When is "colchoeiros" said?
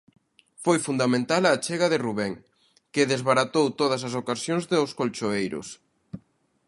4.99-5.67